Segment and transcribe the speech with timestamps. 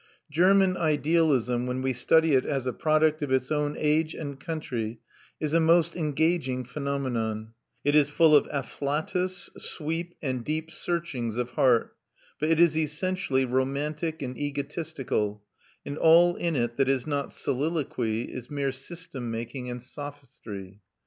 [0.31, 4.99] German idealism, when we study it as a product of its own age and country,
[5.39, 11.51] is a most engaging phenomenon; it is full of afflatus, sweep, and deep searchings of
[11.51, 11.95] heart;
[12.39, 15.43] but it is essentially romantic and egotistical,
[15.85, 20.79] and all in it that is not soliloquy is mere system making and sophistry.